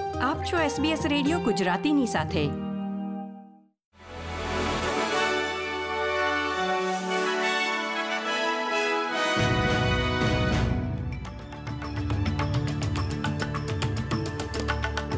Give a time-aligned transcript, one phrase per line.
[0.00, 2.46] આપ છો SBS radio ગુજરાતીની સાથે.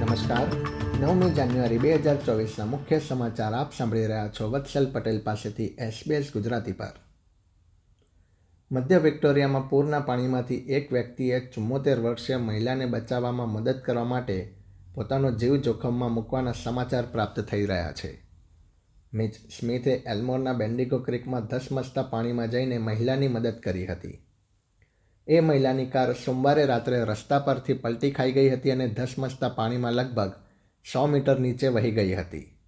[0.00, 0.46] નમસ્કાર.
[1.00, 6.32] નવમી જાન્યુઆરી બે હજાર ચોવીસના મુખ્ય સમાચાર આપ સાંભળી રહ્યા છો વત્સલ પટેલ પાસેથી એસબીએસ
[6.32, 6.92] ગુજરાતી પર.
[8.72, 14.63] મધ્ય વિક્ટોરિયામાં પૂરના પાણીમાંથી એક વ્યક્તિએ ચુમ્મોતેર વર્ષીય મહિલાને બચાવવામાં મદદ કરવા માટે
[14.94, 18.22] પોતાનો જીવ જોખમમાં મૂકવાના સમાચાર પ્રાપ્ત થઈ રહ્યા છે.
[19.14, 24.26] મિચ સ્મિથે એલ્મોરના બેન્ડિગો ક્રિકમાં ધસમસતા પાણીમાં જઈને મહિલાની મદદ કરી હતી.
[25.28, 30.32] એ મહિલાની કાર સોમવારે રાત્રે રસ્તા પરથી પલટી ખાઈ ગઈ હતી અને ધસમસતા પાણીમાં લગભગ
[30.92, 32.58] સો મીટર નીચે વહી ગઈ હતી.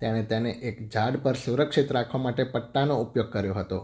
[0.00, 3.78] તેણે તેને એક ઝાડ પર સુરક્ષિત રાખવા માટે પટ્ટાનો ઉપયોગ કર્યો હતો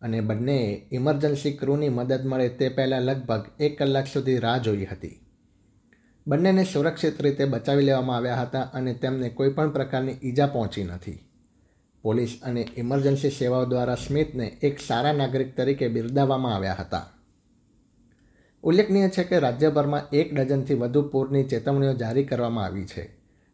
[0.00, 5.27] અને બંનેએ ઇમરજન્સી ક્રૂની મદદ મળે તે પહેલાં લગભગ એક કલાક સુધી રાહ જોઈ હતી.
[6.28, 11.28] બંનેને સુરક્ષિત રીતે બચાવી લેવામાં આવ્યા હતા અને તેમને કોઈપણ પ્રકારની ઈજા પહોંચી નથી.
[12.02, 17.06] પોલીસ અને ઇમરજન્સી સેવાઓ દ્વારા સ્મિથને એક સારા નાગરિક તરીકે બિરદાવવામાં આવ્યા હતા.
[18.62, 23.02] ઉલ્લેખનીય છે કે રાજ્યભરમાં એક ડઝનથી વધુ પૂરની ચેતવણીઓ જારી કરવામાં આવી છે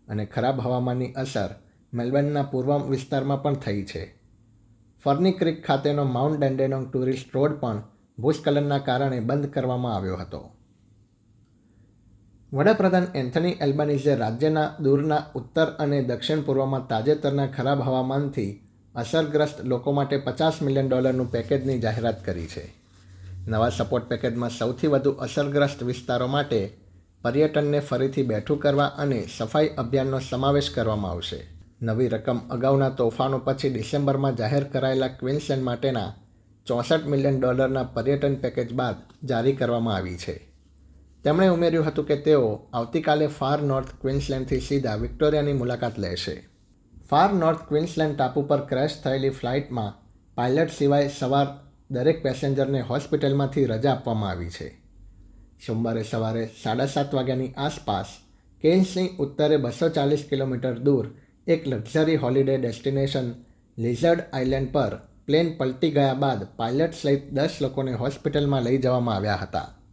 [0.09, 1.49] અને ખરાબ હવામાનની અસર
[1.95, 4.15] મેલબર્નના પૂર્વ વિસ્તારમાં પણ થઈ છે.
[5.05, 7.83] ફર્ની ક્રિક ખાતેનો માઉન્ટ ડેન્ડેનોંગ ટુરિસ્ટ રોડ પણ
[8.19, 10.54] ભૂસ્ખલનના કારણે બંધ કરવામાં આવ્યો હતો.
[12.55, 18.63] વડાપ્રધાન એન્થની એલ્બાનીઝે રાજ્યના દૂરના, ઉત્તર અને દક્ષિણ પૂર્વમાં તાજેતરના ખરાબ હવામાનથી
[18.95, 22.75] અસરગ્રસ્ત લોકો માટે પચાસ મિલિયન ડોલરનું પેકેજની જાહેરાત કરી છે.
[23.47, 26.79] નવા સપોર્ટ પેકેજમાં સૌથી વધુ અસરગ્રસ્ત વિસ્તારો માટે
[27.23, 31.41] પર્યટનને ફરીથી બેઠું કરવા અને સફાઈ અભિયાનનો સમાવેશ કરવામાં આવશે.
[31.83, 36.11] નવી રકમ અગાઉના તોફાનો પછી ડિસેમ્બરમાં જાહેર કરાયેલા ક્વિન્સલેન્ડ માટેના
[36.67, 40.54] ચોસઠ મિલિયન ડોલરના પર્યટન પેકેજ બાદ જારી કરવામાં આવી છે.
[41.25, 46.35] તેમણે ઉમેર્યું હતું કે તેઓ આવતીકાલે ફાર નોર્થ ક્વિન્સલેન્ડથી સીધા વિક્ટોરિયાની મુલાકાત લેશે.
[47.11, 49.95] ફાર નોર્થ ક્વિન્સલેન્ડ ટાપુ પર ક્રેશ થયેલી ફ્લાઇટમાં
[50.35, 51.47] પાયલટ સિવાય સવાર
[51.91, 54.69] દરેક પેસેન્જરને હોસ્પિટલમાંથી રજા આપવામાં આવી છે.
[55.67, 58.11] સોમવારે સવારે સાડા સાત વાગ્યાની આસપાસ
[58.63, 61.07] કેન્સની ઉત્તરે બસો ચાલીસ કિલોમીટર દૂર
[61.47, 63.31] એક luxury holiday destination
[63.79, 69.37] Lizard Island પર પ્લેન પલટી ગયા બાદ પાયલટ સહિત દસ લોકોને હોસ્પિટલમાં લઈ જવામાં આવ્યા
[69.37, 69.84] હતા.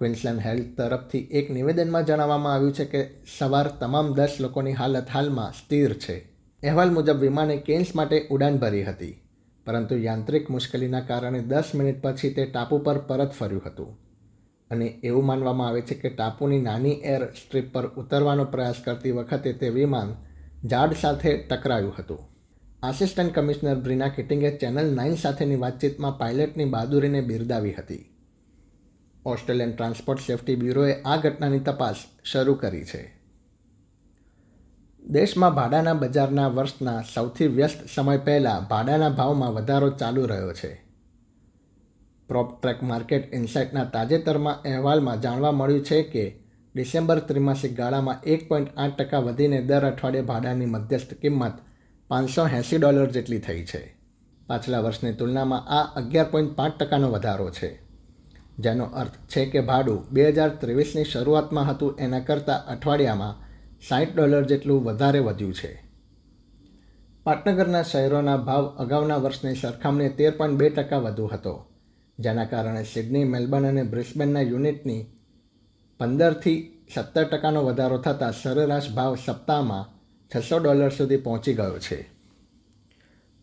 [0.00, 3.00] ક્વિન્સલેન્ડ હેલ્થ તરફથી એક નિવેદનમાં જણાવવામાં આવ્યું છે કે
[3.32, 6.14] સવાર તમામ દસ લોકોની હાલત હાલમાં સ્થિર છે.
[6.62, 9.14] અહેવાલ મુજબ વિમાને કેન્સ માટે ઉડાન ભરી હતી,
[9.66, 13.90] પરંતુ યાંત્રિક મુશ્કેલીના કારણે દસ મિનિટ પછી તે ટાપુ પર પરત ફર્યું હતું.
[14.70, 19.52] અને એવું માનવામાં આવે છે કે ટાપુની નાની એર સ્ટ્રીપ પર ઉતરવાનો પ્રયાસ કરતી વખતે
[19.60, 20.10] તે વિમાન
[20.70, 22.22] ઝાડ સાથે ટકરાયું હતું.
[22.82, 28.02] આસિસ્ટન્ટ કમિશનર બ્રિના કિટિંગે ચેનલ નાઇન સાથેની વાતચીતમાં પાયલટની બહાદુરીને બિરદાવી હતી.
[29.26, 33.20] ઓસ્ટ્રેલિયન ટ્રાન્સપોર્ટ સેફ્ટી બ્યુરોએ આ ઘટનાની તપાસ શરૂ કરી છે.
[35.08, 40.84] દેશમાં ભાડાના બજારના વર્ષના સૌથી વ્યસ્ત સમય પહેલાં ભાડાના ભાવમાં વધારો ચાલુ રહ્યો છે.
[42.28, 46.40] પ્રોપ ટ્રેક માર્કેટ ઇન્સાઇટના તાજેતરમાં અહેવાલમાં જાણવા મળ્યું છે કે
[46.74, 51.52] ડિસેમ્બર ત્રિમાસિક ગાળામાં એક પોઈન્ટ આઠ ટકા વધીને દર અઠવાડિયે ભાડાની મધ્યસ્થ કિંમત
[52.08, 53.96] પાંચસો એંસી ડોલર જેટલી થઈ છે.
[54.46, 57.89] પાછલા વર્ષની તુલનામાં આ અગિયાર પોઈન્ટ પાંચ ટકાનો વધારો છે.
[58.60, 63.38] જેનો અર્થ છે કે ભાડું બે હજાર ત્રેવીસની શરૂઆતમાં હતું એના કરતાં અઠવાડિયામાં
[63.88, 65.70] સાઠ ડોલર જેટલું વધારે વધ્યું છે.
[67.24, 71.54] પાટનગરના શહેરોના ભાવ અગાઉના વર્ષની સરખામણીએ તેર પોઈન્ટ બે ટકા વધુ હતો,
[72.18, 75.02] જેના કારણે સિડની, મેલબર્ન અને બ્રિસ્બેનના યુનિટની
[76.00, 76.60] પંદરથી
[76.94, 79.90] સત્તર ટકાનો વધારો થતાં સરેરાશ ભાવ સપ્તાહમાં
[80.30, 81.98] છસો ડોલર સુધી પહોંચી ગયો છે.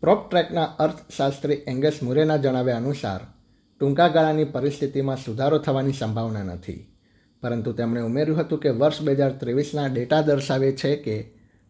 [0.02, 3.20] પ્રોપ ટ્રેકના અર્થશાસ્ત્રી એંગસ મુરેના જણાવ્યા અનુસાર
[3.80, 6.80] ટૂંકા ગાળાની પરિસ્થિતિમાં સુધારો થવાની સંભાવના નથી.
[7.42, 11.14] પરંતુ તેમણે ઉમેર્યું હતું કે વર્ષ બે હજાર ત્રેવીસના ડેટા દર્શાવે છે કે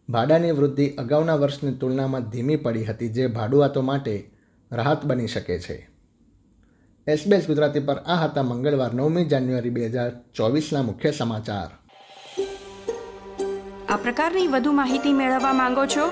[0.09, 4.15] ભાડાની વૃદ્ધિ અગાઉના વર્ષની તુલનામાં ધીમી પડી હતી, જે ભાડુઆતો માટે
[4.71, 5.77] રાહત બની શકે છે.
[7.07, 11.69] એસબીએસ ગુજરાતી પર આ હતા મંગળવાર, નવમી જાન્યુઆરી બે હજાર ચોવીસના મુખ્ય સમાચાર.
[13.89, 16.11] આ પ્રકારની વધુ માહિતી મેળવવા માંગો છો